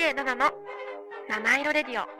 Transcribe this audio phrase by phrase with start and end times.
[0.00, 0.50] DJ7 の
[1.28, 2.06] 七色レディオ「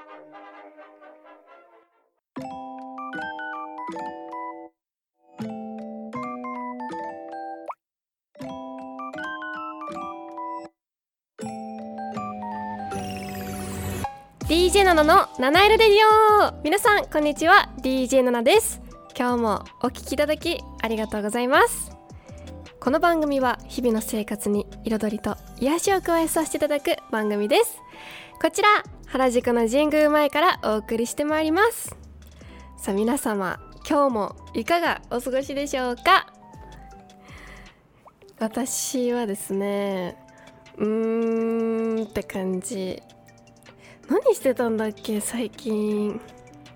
[14.47, 17.70] DJ7 の七色レディオ」皆さんこんにちは。
[17.78, 18.83] DJ7 です。
[19.19, 21.97] 今日もお聞きいただきありがとうございます。
[22.78, 27.78] この番組は日々の生活に彩りと癒しを加えさせていただく番組です。
[28.41, 28.68] こちら
[29.09, 31.95] 原宿の神宮前からお送りしてまいります。
[32.78, 36.32] さあ皆様今日もいかがお過ごしでしょうか？
[38.38, 40.16] 私はですね
[40.78, 43.02] うーんって感じ。
[44.09, 46.18] 何してたんだっけ最近。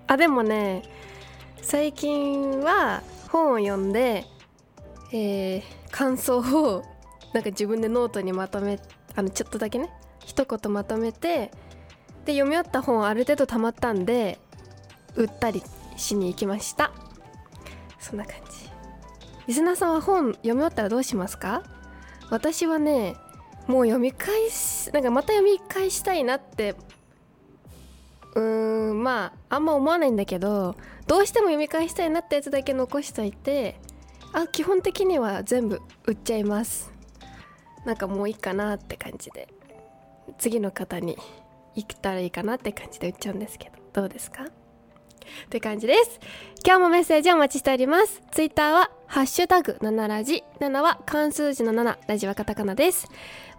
[0.09, 0.83] あでもね
[1.63, 4.27] 最近は本を読んで、
[5.11, 6.83] えー感想を
[7.35, 8.81] なんか自分でノートにまとめ
[9.15, 9.91] あのちょっとだけね
[10.25, 11.51] 一言まとめて
[12.25, 14.39] で読み終わった本ある程度たまったんで
[15.17, 15.63] 売ったり
[15.97, 16.91] しに行きました。
[17.99, 18.71] そんな感じ。
[19.47, 21.63] リスナーさんは本読み終わったらどうしますか？
[22.31, 23.17] 私はね
[23.67, 26.77] もう読み返しなんかまた読み返したいなって
[28.35, 33.77] うーんまああんま思わないんだけどどうしても読み返したいなってやつだけ残しといて
[34.33, 36.94] あ基本的には全部売っちゃいます。
[37.85, 39.49] なんかもういいかなって感じで
[40.39, 41.17] 次の方に
[41.75, 44.45] 行ったらいいかなって感じで売っちゃうんですけどどうですか？
[44.45, 44.47] っ
[45.49, 46.21] て感じです。
[46.67, 48.23] 今日もメッセージお待ちしております。
[48.31, 53.09] ツイッターはハッシュタグ7ラジ7は漢数字の7ラジはカタカナです。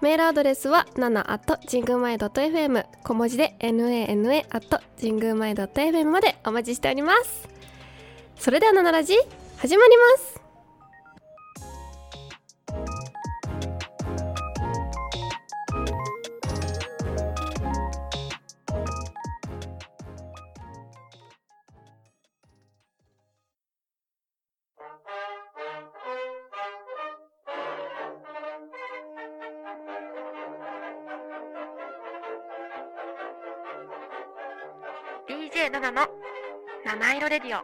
[0.02, 7.50] メールアドレスは7 at 神宮前 .fm 小文字で nana at 神宮前 .fm までお待ちしております。
[8.38, 9.16] それでは7ラジ
[9.58, 10.44] 始まります。
[35.55, 36.07] ー DJ7 の
[36.83, 37.63] 七色レディオ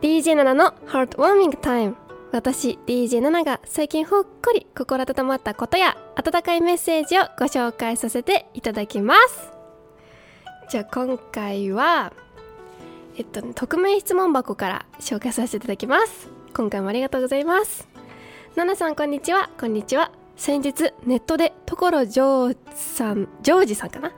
[0.00, 1.96] DJ7 の Heart Warming Time」
[2.30, 9.50] 私 DJ7 が最近ほっこり心温まったことや温かいメッセージをご紹介させていただきます。
[10.68, 12.12] じゃあ今回は
[13.20, 16.30] えっとね匿名質問箱から紹介させていただきます。
[16.54, 17.86] 今回もありがとうございます
[18.56, 19.50] ナナさんこんにちは。
[19.60, 20.10] こんにちは。
[20.36, 24.10] 先日ネットで所ジョーさんジョージさんかな？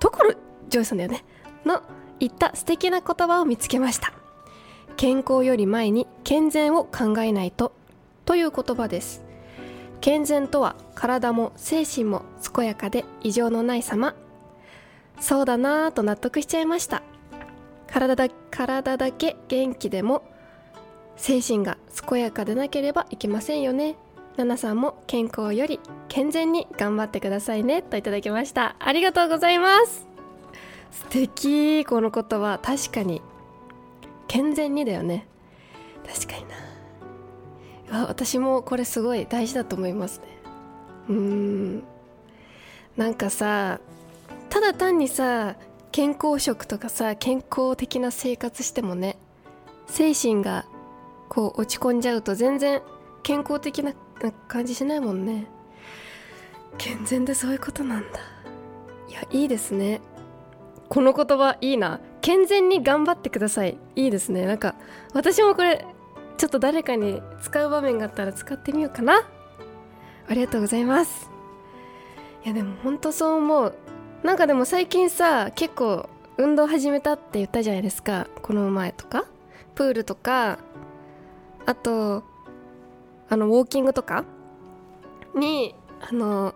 [0.00, 0.32] 所
[0.70, 1.22] ジョージさんだよね？
[1.66, 1.82] の
[2.18, 4.14] 言った素敵な言葉を見つけました。
[4.96, 7.74] 健康より前に健全を考えないと。
[8.24, 9.22] という言葉です。
[10.00, 12.22] 健全とは体も精神も
[12.54, 14.14] 健やかで異常のない様。
[15.20, 17.02] そうだなぁと納得しちゃいました。
[17.86, 20.22] 体だ体だけ元気でも
[21.16, 23.96] 精神が健やかでなければいけませんよね。
[24.36, 27.80] ナナさんも健康より健全に頑張ってくださいね。
[27.80, 28.76] といただきました。
[28.78, 30.06] ありがとうございます。
[30.90, 31.84] 素敵。
[31.86, 33.22] この言葉確かに
[34.28, 35.26] 健全にだよね。
[36.06, 36.46] 確かに
[37.90, 38.06] な。
[38.08, 40.26] 私もこれすごい大事だと思いますね。
[41.08, 41.84] うーん。
[42.96, 43.80] なんかさ
[44.48, 45.56] ただ単にさ
[45.92, 49.16] 健康食とかさ健康的な生活してもね
[49.86, 50.66] 精神が
[51.28, 52.82] こう落ち込んじゃうと全然
[53.22, 53.92] 健康的な
[54.48, 55.46] 感じしないもんね。
[56.78, 58.20] 健全でそういうことなんだ。
[59.08, 60.00] いやいいですね。
[60.88, 62.00] この言葉いいな。
[62.20, 63.78] 健全に頑張ってください。
[63.94, 64.46] いいですね。
[64.46, 64.74] なんか
[65.12, 65.84] 私もこれ
[66.36, 69.28] ちょっと誰かに使う場面があったら使ってみようかな。
[70.28, 71.30] ありがとうございます。
[72.44, 73.74] いやでもほんとそう思う。
[74.22, 78.26] なんかでも最近さ結構運動始めたって言ったじゃないですか。
[78.42, 79.24] この前とか。
[79.74, 80.58] プールとか。
[81.64, 82.24] あと
[83.28, 84.24] あのウォーキングとか。
[85.34, 86.54] にあの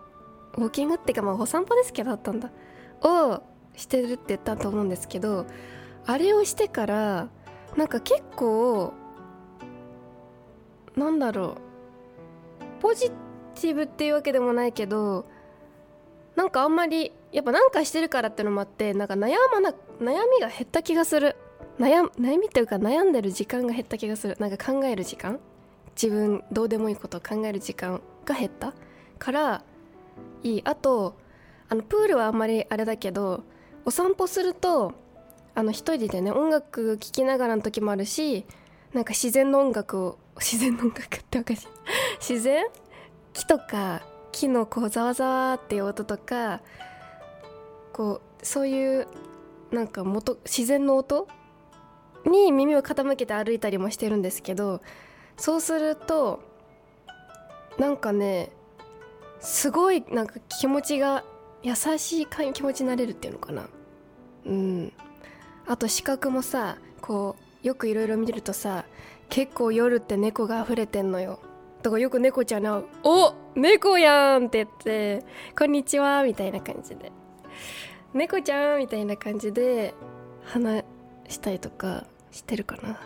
[0.56, 2.50] ウォーキングっていうかまあお散歩ですけどあったんだ。
[3.02, 3.42] を
[3.76, 5.46] してるって言ったと思うんですけど
[6.04, 7.28] あれをしてから
[7.76, 8.92] なんか結構
[10.96, 12.82] なんだろう。
[12.82, 15.26] ポジティブっていうわけでもないけど
[16.40, 21.36] なんかあんまりやっぱなんかしてるからってのもあってなんか悩まな悩みが減った気がする。
[21.78, 24.38] 悩悩みっていうか悩んでる時間が減った気がする。
[24.40, 25.38] なんか考える時間。
[26.00, 28.72] 自分どうでもいいことを考える時間が減った。
[29.18, 29.62] から
[30.42, 30.62] いい。
[30.64, 31.14] あと
[31.68, 33.44] あのプールはあんまりあれだけど
[33.84, 34.94] お散歩すると
[35.54, 38.46] あの一人でね音楽聴きながらの時もあるし
[38.94, 41.66] なんか自然の音楽を自然の音楽っておかしい
[42.18, 42.64] 自然？
[43.34, 44.00] 木とか
[44.32, 46.60] 木のこうざわざわっていう音とか
[47.92, 49.06] こうそういう
[49.70, 51.28] なんか元自然の音
[52.26, 54.82] に耳を傾けて歩いたりもしてるんですけど
[55.36, 56.42] そうすると
[57.78, 58.50] なんかね
[59.40, 61.24] すごいなんか気持ちが
[61.62, 63.68] 優しい気持ちになれるっていうのかな。
[64.46, 64.92] うん。
[65.66, 68.84] あと視覚もさこうよくいろいろ見るとさ
[69.28, 71.40] 結構夜って猫が溢れてんのよ。
[71.82, 75.24] だかよく猫ちゃんに会う「お猫やん!」って言って
[75.58, 77.10] 「こんにちは」みたいな感じで
[78.12, 79.94] 「猫ちゃん!」みたいな感じで
[80.44, 80.84] 話
[81.28, 83.00] したりとかしてるかな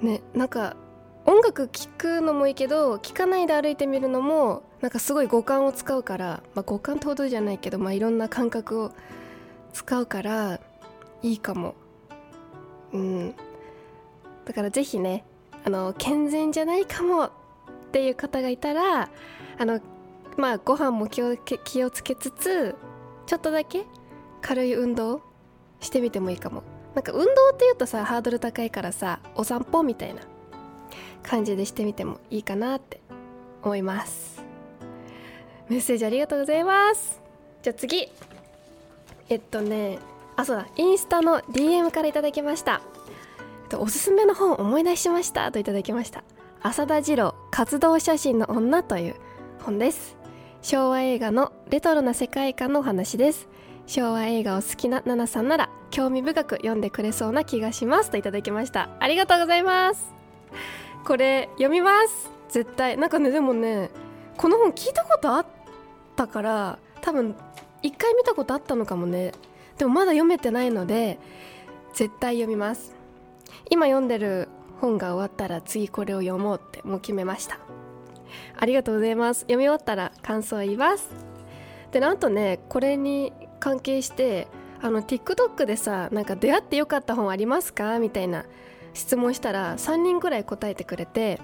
[0.00, 0.76] ねなんか
[1.26, 8.92] 音楽聴くのもいいけど聴かないで歩いてみるのもなんかすごい五感を使うから、まあ、五感ってほどじゃないけど、まあ、いろんな感覚を
[9.72, 10.60] 使うから
[11.22, 11.74] いいかも
[12.92, 13.34] うん
[14.44, 15.24] だからぜひね
[15.64, 17.30] あの健全じゃないかもっ
[17.92, 19.08] ていう方がいたら
[19.58, 19.80] あの
[20.36, 22.76] まあご飯も気を気をつけつつ
[23.26, 23.84] ちょっとだけ
[24.40, 25.22] 軽い運動
[25.80, 26.62] してみてもいいかも。
[26.94, 30.22] なんか運動っていうとさハードル高いからさお散歩みたいな
[31.22, 33.00] 感じでしてみてもいいかなって
[33.62, 34.42] 思います。
[35.68, 37.20] メッセージありがとうございます。
[37.62, 38.08] じゃあ次。
[39.28, 39.98] えっとね
[40.36, 40.66] あそうだ。
[40.76, 42.80] インスタの DM からいただきました。
[43.76, 46.24] おすすめの本思い出しましたといただきました。
[46.62, 49.16] 浅田次郎活動写真の女という
[49.60, 50.16] 本です。
[50.62, 53.48] 昭和映画のレトロな世界観のお話です。
[53.86, 58.90] 昭和映画を好きなナナさんなら興味深く読んでくれそうな気がしますといただきました。
[59.00, 60.12] ありがとうございます。
[61.04, 62.30] これ読みます。
[62.48, 62.98] 絶対。
[62.98, 63.90] なんかねでもね
[64.36, 65.46] この本聞いたことあっ
[66.16, 67.34] たから多分
[67.82, 69.32] 一回見たことあったのかもね。
[69.78, 71.18] でもまだ読めてないので
[71.94, 72.97] 絶対読みます。
[73.70, 74.48] 今読んでる
[74.80, 77.58] 本が終わったら次これを読もうってもう決めました。
[78.56, 79.40] ありがとうございます。
[79.40, 81.10] 読み終わったら感想を言います。
[81.92, 84.48] でなんとねこれに関係して
[84.80, 87.98] あの TikTok でさなんか出会ってよかった本ありますか？
[87.98, 88.44] みたいな
[88.94, 91.40] 質問したら3人くらい答えてくれて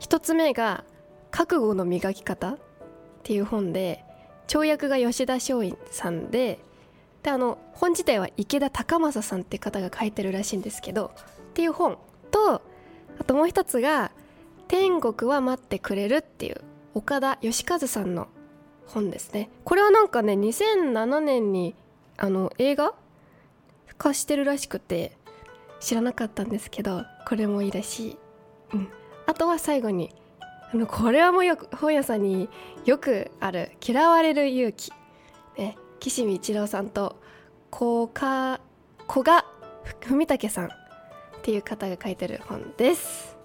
[0.00, 0.84] 1つ目が
[1.30, 2.58] 「覚悟の磨き方」っ
[3.22, 4.04] ていう本で
[4.46, 6.60] 跳躍が吉田松陰さんで
[7.22, 11.10] であの本自体は池田隆正さんって方が書いてるらしいんですけど
[11.48, 11.98] っていう本
[12.30, 12.62] と
[13.18, 14.12] あともう一つが
[14.68, 16.60] 「天国は待ってくれる」っていう
[16.94, 18.28] 岡田義和さんの
[18.86, 19.50] 本ですね。
[19.64, 21.74] これはなんかね2007年に
[22.16, 22.94] あの映画
[23.96, 25.16] 化してるらしくて
[25.80, 28.18] 知らなかったんですけどこれもいいらしい、
[28.74, 28.88] うん、
[29.26, 30.14] あとは最後に
[30.72, 32.48] あのこれはもうよく本屋さんに
[32.84, 34.92] よくある「嫌われる勇気」
[35.58, 37.16] ね岸見一郎さんと
[37.72, 38.60] 古賀
[39.08, 39.44] 古賀
[40.06, 40.87] 文武さん。
[41.38, 43.36] っていう方が書いてる本です。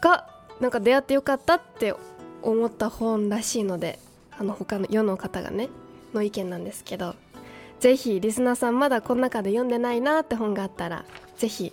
[0.00, 0.28] が
[0.60, 1.94] なんか出会ってよかったって
[2.42, 3.98] 思った本らしいので
[4.38, 5.68] あの他の世の方がね
[6.14, 7.14] の意見なんですけど
[7.78, 11.04] ぜひリスナーさんまだこの中で読んでないなって本があったら
[11.36, 11.72] ぜひ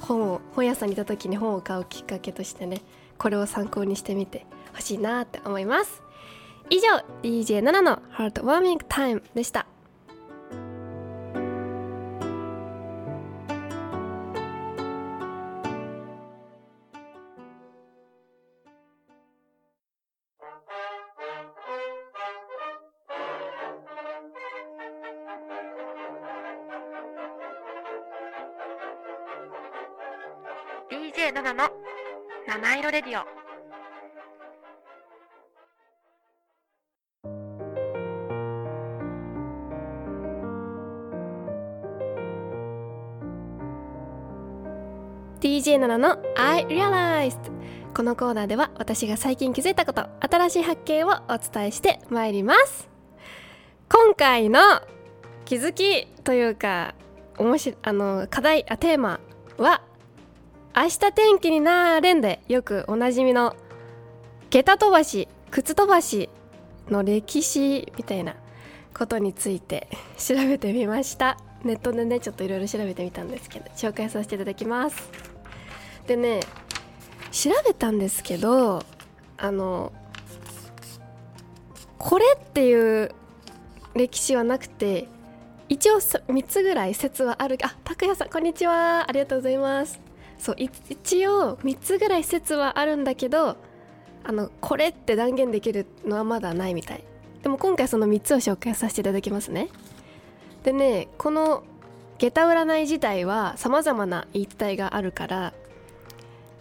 [0.00, 2.82] 本を本屋さんにいた時に本を買うきっかけとしてね
[3.18, 6.02] これを参考にしてみてほしいなって思います。
[6.70, 9.66] 以上 DJ7 のハートワーミングタイムでした。
[30.94, 31.70] DJ7 の
[32.46, 33.24] 七色レディオ
[45.40, 47.40] 「DJ7 の I Realized」
[47.92, 52.88] このコーナーでは私が最近気づいたこと新しい発見をお伝えしてまいります。
[53.88, 54.60] 今回の
[55.44, 56.94] 気づきというか
[57.36, 59.18] 面白あの課題あテーマ
[59.58, 59.82] は
[60.76, 63.54] 明日天気になーれんでよくおなじみの
[64.50, 66.28] 下駄飛ばし靴飛ばし
[66.88, 68.34] の歴史みたいな
[68.92, 69.88] ことについて
[70.18, 71.38] 調べてみました。
[71.62, 75.08] ネットでねちょっといろいろ調べてみたんですけど紹介させていただきます。
[76.08, 76.40] でね
[77.30, 78.82] 調べたんですけど
[79.38, 79.92] あの
[81.98, 83.12] これっていう
[83.94, 85.06] 歴史はなくて
[85.68, 87.58] 一応3つぐらい説はある。
[87.62, 89.04] あ拓也さんこんにちは。
[89.08, 90.03] ありがとうございます。
[90.38, 93.56] そう一応3つぐらい説はあるんだけど
[94.24, 97.04] あのこれって断言できるのはまだないみたい。
[97.42, 99.68] でも今回その3つを紹介させていただきますね。
[100.62, 101.62] でねこの
[102.18, 105.52] 下駄占い自体はさまざまな言い伝えがあるから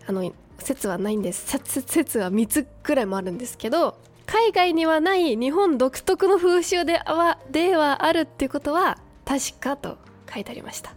[0.05, 1.57] あの説はないんです。
[1.57, 9.97] 説は3つくらいもあるんですけど海外にはない日本独特の風習ではではあるっていうことは確かと
[10.33, 10.93] 書いてありました。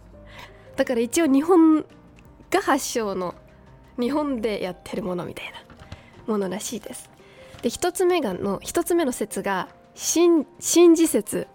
[0.75, 1.85] だから一応日本
[2.49, 3.35] が発祥の
[3.99, 5.53] 日本でやってるものみたいな
[6.27, 7.09] ものらしいです。
[7.61, 11.47] で一つ目がの一つ目の説が神神事説。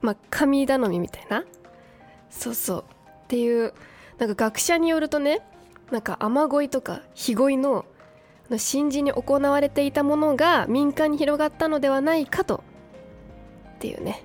[0.00, 1.44] まあ神頼みみたいな？
[2.30, 2.80] そうそう。
[2.80, 2.84] っ
[3.28, 3.72] ていう
[4.18, 5.40] なんか学者によるとね
[5.90, 7.86] なんか雨乞いとか日乞いの
[8.50, 12.62] 神事に行われていたものが民間に広がったのではないかと。
[13.76, 14.22] っていうね。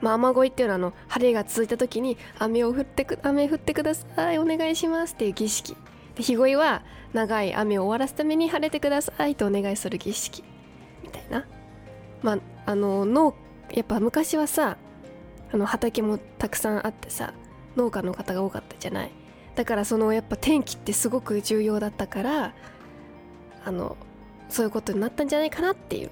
[0.00, 5.76] まあ、雨乞いっていうのはあの晴れが続いた時に雨を降ってく雨降ってくださいお願いしますっていう儀式。
[6.14, 10.44] で日乞いは長い雨を終わらすために晴れてくださいとお願いする儀式。
[11.02, 11.46] みたいな。
[12.22, 13.34] まああの農
[13.72, 14.76] やっぱ昔はさ
[15.52, 17.32] あの畑もたくさんあってさ
[17.76, 19.10] 農家の方が多かったじゃない。
[19.54, 22.54] だからそのやっぱ天気ってすごく重要だったから
[23.64, 23.96] あの
[24.48, 26.10] そういうことになったんじゃないかなっていう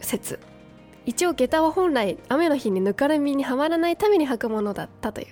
[0.00, 0.38] 説。
[1.06, 5.28] 一応下駄は本来雨の日にぬかるみにはまらないために履くものだったという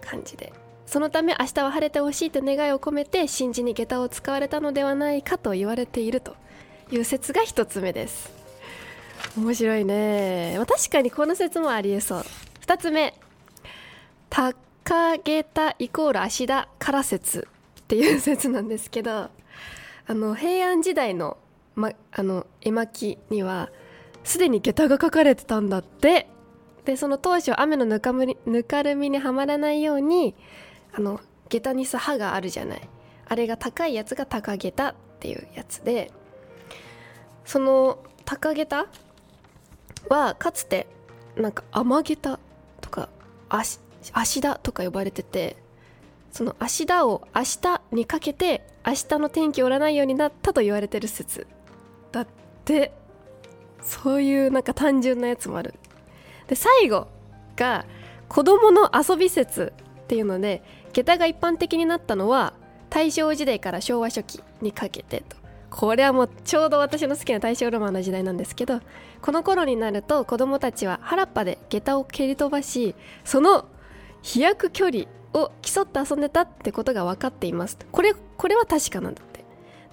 [0.00, 0.52] 感じで。
[0.86, 6.34] そのため明日は晴れてほしいと願いを込めて神事に下駄を使われたのではないかと言われていると
[6.90, 8.32] いう説が一つ目です。
[9.36, 12.24] 面白いね、まあ、確かにこの説もありえそう。
[12.60, 13.14] 二つ目。
[14.30, 14.54] 高
[15.18, 17.46] 下駄イコール芦田から説
[17.80, 19.30] っていう説なんですけどあ
[20.08, 21.38] の平安時代の,、
[21.76, 23.70] ま、あの絵巻には
[24.24, 26.28] すでに下駄が書かれてたんだって。
[26.84, 30.34] でその当初雨のぬかむりぬかるみにはまらないように
[30.94, 32.88] あの下駄にさ刃があるじゃない。
[33.26, 36.10] あれが高いやつが高下駄っていうやつで
[37.44, 38.86] その高下駄
[40.08, 40.86] はかつて
[41.36, 42.38] なんか雨下駄
[42.80, 43.08] とか
[43.50, 43.78] 足
[44.12, 45.56] 足田とか呼ばれてて
[46.32, 51.46] その足田を明日にかけて明日の天気を占うようになったと言われてる説
[52.10, 52.26] だっ
[52.64, 52.98] て。
[53.82, 55.74] そういうなんか単純なやつもある。
[56.48, 57.08] で最後
[57.56, 57.86] が
[58.28, 59.72] 子供の遊び説
[60.02, 62.54] っていうので下駄が一般的になったのは
[62.88, 65.36] 大正時代から昭和初期にかけてと。
[65.70, 68.80] これはもうちょうど私の好きな大正ロマンの時代なんですけど
[69.22, 73.68] この頃になると子供たちは原っぱで下駄を蹴り飛ばしその
[74.20, 79.44] 飛躍距離を競って遊んでたってことが分かっていますこれこれは確かなんだって。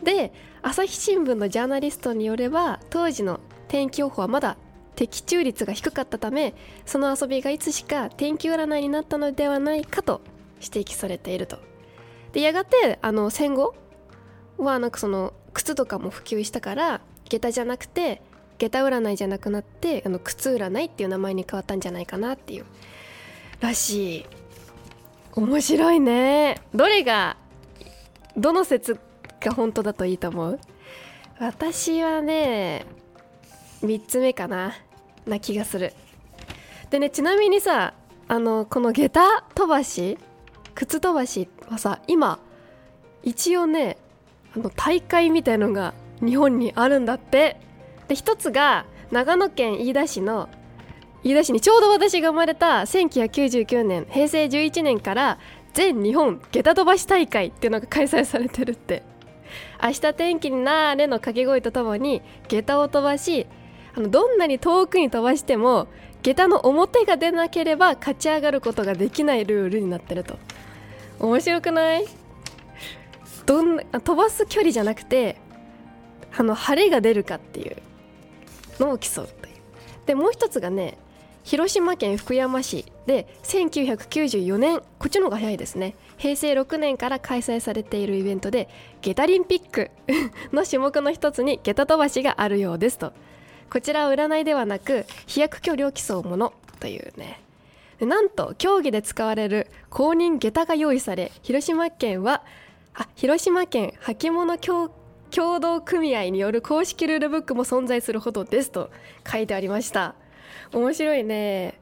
[0.03, 4.57] で朝日新聞のジャーナリストによれば当時の天気予報はまだ
[4.95, 6.55] 的中率が低かったため
[6.85, 10.21] その遊びがいつしか天気占いになったのではないかと
[10.61, 11.59] 指摘されていると。
[12.33, 13.75] でやがてあの戦後
[14.57, 18.21] はなんかその靴とかも普及したから下駄じゃなくて
[18.57, 22.65] 下駄占いじゃなくなってあの靴占いっていう名前に変わったんじゃないかなっていう
[23.59, 24.25] らしい。
[25.33, 26.61] 面白いね。
[26.73, 27.37] どれが
[28.35, 28.99] どの説
[29.39, 30.59] が本当だといいと思う？
[31.39, 32.85] 私はね
[33.83, 34.73] 3つ目かな
[35.25, 35.93] な気がする。
[36.89, 37.93] でねちなみにさ
[38.27, 40.17] あのこの下駄飛ばし
[40.75, 42.39] 靴飛ばしはさ今
[43.23, 43.97] 一応ね
[44.55, 47.57] あの大会みたいのが日本にあるんだって。
[48.07, 50.47] で一つが長野県飯田市の
[51.23, 55.39] 飯田市にちょうど私が生まれた1999年平成11年から
[55.73, 59.03] 全日本下駄飛ばし大会っていうのが開催されてるって。
[59.81, 63.47] 明日天気になーれの掛け声とともに下駄を飛ばし
[63.97, 65.87] あのどんなに遠くに飛ばしても
[66.21, 70.37] 下駄の表が出なければ勝ち上がることができないルールになってると。
[71.19, 72.05] 面白くない？
[73.47, 75.37] どん飛ばす距離じゃなくて
[76.37, 77.77] あの晴れが出るかっていう
[78.79, 79.55] のを競うという。
[80.05, 80.97] でもう一つがね
[81.43, 85.95] 広島県福山市で1994年こっちの方が早いですね。
[86.17, 88.69] 平成6年から開催されているイベントで
[89.01, 89.89] ゲタリンピック
[90.53, 93.13] の種目の一つにゲタ飛ばしがあるようですと。
[93.69, 96.53] こちらは占いではなく飛躍距離を競うもの。
[96.79, 97.41] というね。
[97.99, 102.43] なんと競技で使われる公認下駄が用意され広島県は
[102.93, 104.91] あ広島県履物協
[105.31, 108.91] 同組合による公式ルールブックも存在するほどですと
[109.29, 110.15] 書いてありました。
[110.73, 111.79] 面白いね。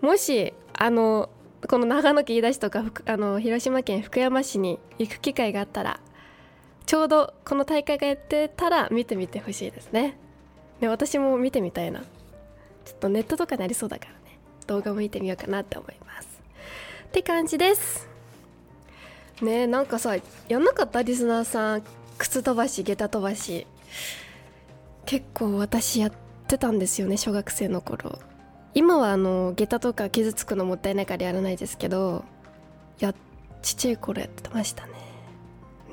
[0.00, 1.30] もしあの
[1.66, 5.98] この長野県飯田市とかあの広島県福山市に行く機会があったら
[6.84, 10.18] ちょうどこの大会がやってたら見てみてほしいですね。
[10.80, 12.00] で私も見てみたいな。
[12.00, 14.38] ちょっとネットとかになりそうだからね。
[14.66, 16.28] 動画も見てみようかなって思います。
[17.06, 18.08] って感じです。
[19.42, 20.16] ねなんかさ
[20.48, 21.02] やんなかった？
[21.02, 21.82] リスナーさん。
[22.16, 23.66] 靴飛ばし下駄飛ばし。
[25.06, 26.12] 結構私やっ
[26.46, 28.18] てたんですよね小学生の頃。
[28.72, 32.24] 今はあの下駄とか傷つくのもったいないからやらないですけど
[33.00, 33.14] いや
[33.62, 34.92] ちっちゃい頃やってましたね。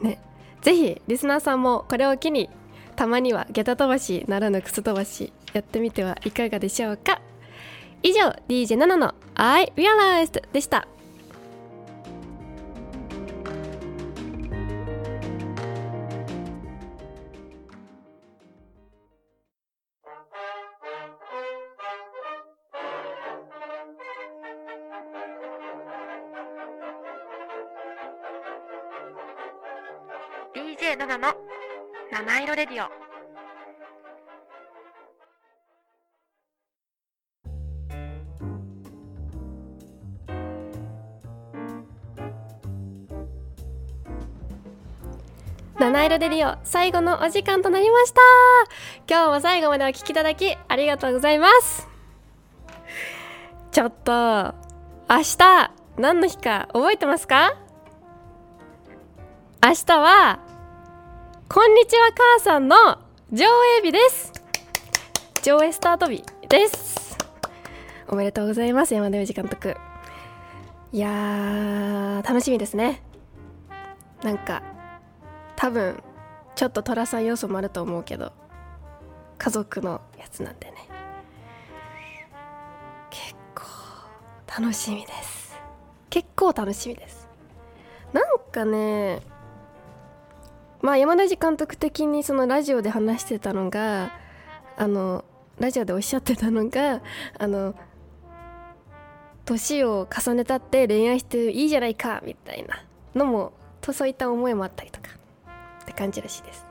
[0.01, 0.21] ね
[0.61, 2.49] ぜひリスナーさんもこれを機に
[2.95, 7.21] たまには下駄飛ばしならぬ靴飛ばしやってみてはいかがでしょうか。
[8.03, 10.87] 以上 DJ7 の I Realized でした
[30.55, 31.40] 「DJ7 の
[32.11, 32.89] 七色レディオ」
[45.79, 48.19] 七色デリオ最後のお時間となりました。
[49.09, 51.87] 今日も最後までお聞きいただきありがとうございます。
[53.71, 54.53] ちょっと
[55.09, 57.53] 明日何の日か覚えてますか？
[59.63, 60.39] 明日は
[61.53, 62.77] こんにちは母さんの
[63.29, 63.45] 上
[63.79, 64.31] 映日です。
[65.43, 67.17] 上映スタート日です。
[68.07, 69.75] おめでとうございます山田洋次監督。
[70.93, 73.01] いやー楽しみですね。
[74.23, 74.63] なんか
[75.57, 76.01] 多分
[76.55, 78.31] ちょっと寅さん要素もあると思うけど
[79.37, 80.87] 家族のやつなんでね。
[83.09, 83.65] 結構
[84.47, 85.59] 楽しみです。
[86.09, 87.27] 結構楽しみです。
[88.13, 89.21] なんかね
[90.81, 94.11] まあ山田次監督的にそのラジオで話してたのが
[94.77, 95.23] あの
[95.59, 97.01] ラジオでおっしゃってたのが
[97.37, 97.75] あの
[99.45, 102.83] 年を重ねたって恋愛していいじゃないかみたいな
[103.15, 105.09] のもとそういった思いもあったりとか
[105.81, 106.65] って感じらしいです。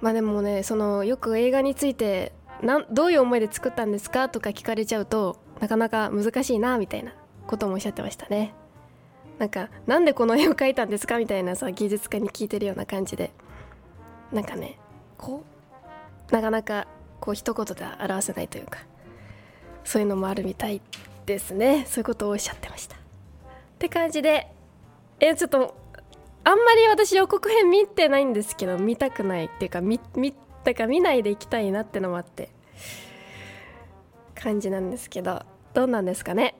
[0.00, 7.12] まあでもねそのよく映画についてなんどういう思いで作ったんですかとか聞かれちゃうとなかなか難しいなみたいな
[7.46, 8.54] こともおっしゃってましたね。
[9.40, 13.32] なんかなんでこの絵を描いたんですかみたいなさ技術家に聞いてるような感じで。
[14.32, 14.78] なんかね
[15.18, 15.42] こ
[16.30, 16.86] うなかなか
[17.18, 18.78] こう一言では表せないというか
[19.82, 20.80] そういうのもあるみたい
[21.26, 21.84] ですね。
[21.88, 22.94] そういうことをおっしゃってました。
[22.94, 22.98] っ
[23.80, 24.46] て感じで
[25.18, 25.74] えちょっと
[26.44, 32.50] あんまり私予告編見てないんですけど見たくないっていうか見見だか見ないでいきたいなってのもあって
[34.36, 35.42] 感じなんですけど
[35.74, 36.54] どうなんですかね？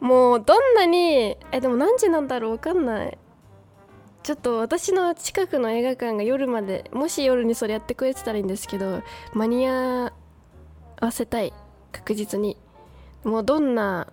[0.00, 3.18] もうどんなにえでも何時なんだろう分かんない。
[4.22, 9.02] ちょっと私の近くの映画館が夜までもし夜にそれやってくれてたらいいんですけど
[9.34, 10.12] 間に合
[11.00, 11.52] わせたい。
[11.92, 12.56] 確実に。
[13.22, 14.08] もうどんな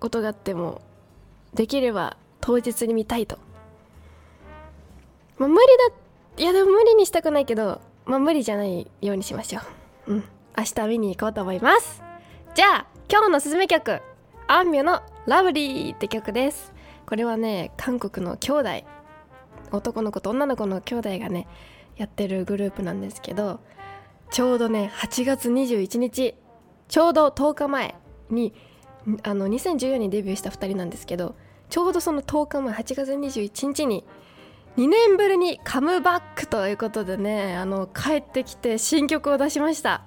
[0.00, 0.80] ことがあっても
[1.52, 3.38] できれば当日に見たいと。
[5.38, 5.66] まあ無理
[6.36, 9.60] だいやでも無理にしたくないけどまあ無理じゃないようにしましょ
[10.06, 10.12] う。
[10.12, 10.24] うん。
[10.56, 12.02] 明日見に行こうと思います。
[12.54, 14.00] じゃあ今日のすすめ曲。
[14.46, 16.72] アンミュの「ラブリー」って曲です。
[17.06, 18.68] これはね韓国の兄弟。
[19.72, 21.48] 男の子と女の子の兄弟がね
[21.96, 23.60] やってるグループなんですけど
[24.30, 26.34] ちょうどね8月21日
[26.88, 27.94] ちょうど10日前
[28.30, 28.54] に
[29.22, 31.34] あの2014年にデビューした2人なんですけど
[31.70, 34.04] ちょうどその10日前8月21日に
[34.76, 40.04] 2年ぶりにカムバックということでねあの帰ってきて新曲を出しました。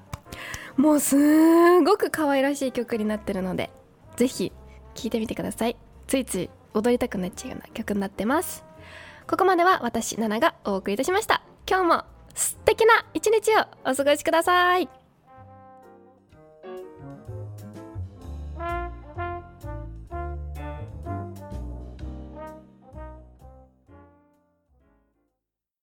[0.75, 3.71] もうすごく可愛らしい曲になってるので
[4.17, 4.51] ぜひ
[4.95, 5.77] 聴いてみてください。
[6.07, 8.65] ついつい踊りたくなっちゃうような曲になってます。
[9.27, 11.41] ここまでは私ナナがお送りいたしました。
[11.69, 12.03] 今日も
[12.33, 14.96] 素敵な一日をお過ごしください。